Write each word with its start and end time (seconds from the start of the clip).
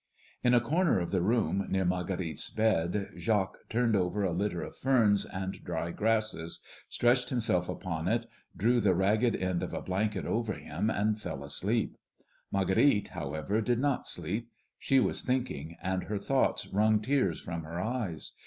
In 0.43 0.55
a 0.55 0.59
corner 0.59 0.99
of 0.99 1.11
the 1.11 1.21
room 1.21 1.67
near 1.69 1.85
Marguerite's 1.85 2.49
bed, 2.49 3.11
Jacques 3.17 3.59
turned 3.69 3.95
over 3.95 4.23
a 4.23 4.31
litter 4.31 4.63
of 4.63 4.75
ferns 4.75 5.25
and 5.25 5.63
dry 5.63 5.91
grasses, 5.91 6.61
stretched 6.89 7.29
himself 7.29 7.69
upon 7.69 8.07
it, 8.07 8.25
drew 8.57 8.79
the 8.79 8.95
ragged 8.95 9.35
end 9.35 9.61
of 9.61 9.73
a 9.75 9.81
blanket 9.83 10.25
over 10.25 10.53
him, 10.53 10.89
and 10.89 11.21
fell 11.21 11.43
asleep. 11.43 11.97
Marguerite, 12.51 13.09
however, 13.09 13.61
did 13.61 13.77
not 13.77 14.07
sleep. 14.07 14.49
She 14.79 14.99
was 14.99 15.21
thinking, 15.21 15.77
and 15.83 16.05
her 16.05 16.17
thoughts 16.17 16.65
wrung 16.65 16.99
tears 16.99 17.39
from 17.39 17.61
her 17.61 17.79
eyes. 17.79 18.31